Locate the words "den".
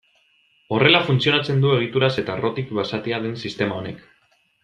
3.27-3.39